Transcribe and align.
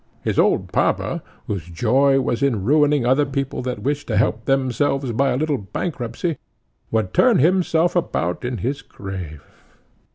His 0.23 0.39
old 0.39 0.71
papa, 0.73 1.21
whose 1.45 1.67
joy 1.69 2.19
was 2.19 2.41
in 2.41 2.63
ruining 2.63 3.05
other 3.05 3.23
people 3.23 3.61
that 3.61 3.83
wished 3.83 4.07
to 4.07 4.17
help 4.17 4.45
themselves 4.45 5.11
by 5.11 5.29
a 5.29 5.37
little 5.37 5.59
bankruptcy, 5.59 6.37
would 6.89 7.13
turn 7.13 7.37
himself 7.37 7.95
about 7.95 8.43
in 8.43 8.57
his 8.57 8.81
grave." 8.81 9.43